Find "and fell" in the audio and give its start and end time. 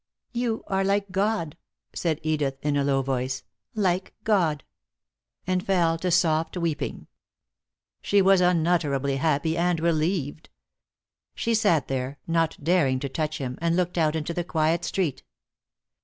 5.45-5.99